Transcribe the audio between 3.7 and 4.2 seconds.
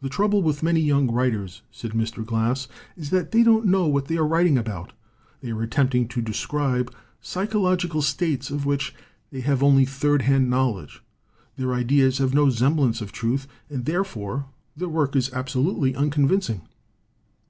what they